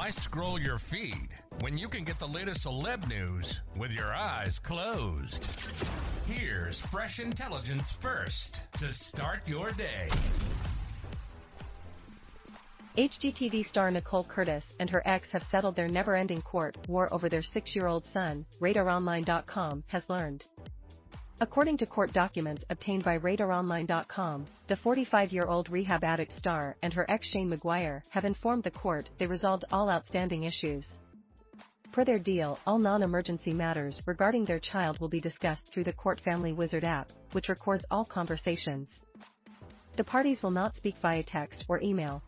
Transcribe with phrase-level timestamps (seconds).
[0.00, 1.28] Why scroll your feed
[1.60, 5.44] when you can get the latest celeb news with your eyes closed?
[6.26, 10.08] Here's fresh intelligence first to start your day.
[12.96, 17.42] HGTV star Nicole Curtis and her ex have settled their never-ending court war over their
[17.42, 20.46] six-year-old son, RadarOnline.com has learned.
[21.42, 27.28] According to court documents obtained by RadarOnline.com, the 45-year-old rehab addict star and her ex
[27.28, 30.98] Shane Maguire have informed the court they resolved all outstanding issues.
[31.92, 36.84] Per their deal, all non-emergency matters regarding their child will be discussed through the OurFamilyWizard
[36.84, 38.90] app, which records all conversations.
[39.96, 42.22] The parties will not speak via text or email.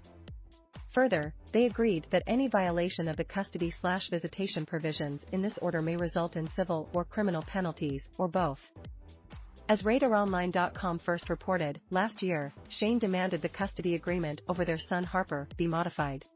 [0.95, 5.83] Further, they agreed that any violation of the custody slash visitation provisions in this order
[5.83, 8.61] may result in civil or criminal penalties, or both.
[9.73, 15.48] As RadarOnline.com first reported, last year, Shane demanded the custody agreement over their son Harper
[15.56, 16.27] be modified.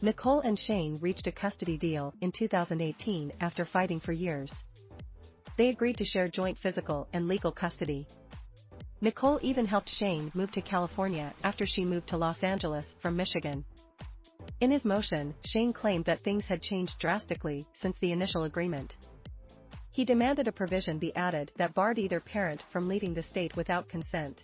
[0.00, 4.54] Nicole and Shane reached a custody deal in 2018 after fighting for years.
[5.56, 8.06] They agreed to share joint physical and legal custody.
[9.00, 13.64] Nicole even helped Shane move to California after she moved to Los Angeles from Michigan.
[14.60, 18.96] In his motion, Shane claimed that things had changed drastically since the initial agreement.
[19.94, 23.88] He demanded a provision be added that barred either parent from leaving the state without
[23.88, 24.42] consent.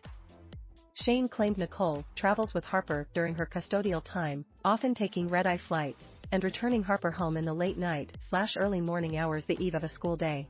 [0.95, 6.45] Shane claimed Nicole travels with Harper during her custodial time, often taking red-eye flights, and
[6.45, 9.89] returning Harper home in the late night slash early morning hours the eve of a
[9.89, 10.47] school day.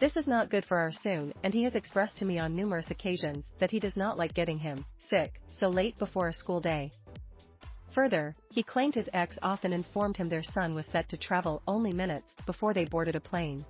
[0.00, 2.90] This is not good for our soon, and he has expressed to me on numerous
[2.90, 6.92] occasions that he does not like getting him sick so late before a school day.
[7.92, 11.92] Further, he claimed his ex often informed him their son was set to travel only
[11.92, 13.64] minutes before they boarded a plane.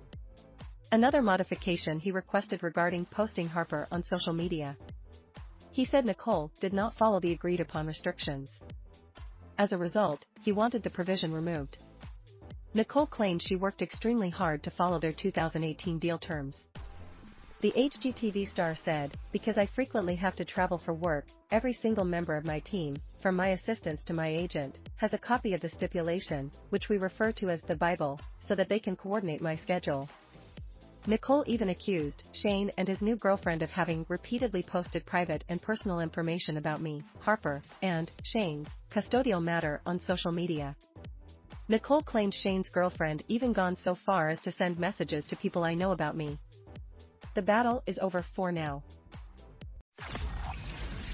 [0.91, 4.77] Another modification he requested regarding posting Harper on social media.
[5.71, 8.49] He said Nicole did not follow the agreed upon restrictions.
[9.57, 11.77] As a result, he wanted the provision removed.
[12.73, 16.67] Nicole claimed she worked extremely hard to follow their 2018 deal terms.
[17.61, 22.35] The HGTV star said, Because I frequently have to travel for work, every single member
[22.35, 26.51] of my team, from my assistants to my agent, has a copy of the stipulation,
[26.69, 30.07] which we refer to as the Bible, so that they can coordinate my schedule.
[31.07, 35.99] Nicole even accused Shane and his new girlfriend of having repeatedly posted private and personal
[35.99, 40.75] information about me, Harper, and Shane's custodial matter on social media.
[41.67, 45.75] Nicole claimed Shane's girlfriend even gone so far as to send messages to people I
[45.75, 46.39] know about me.
[47.35, 48.83] The battle is over for now.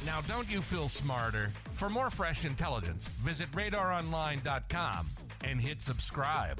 [0.06, 1.52] Now, don't you feel smarter?
[1.74, 5.08] For more fresh intelligence, visit radaronline.com
[5.44, 6.60] and hit subscribe.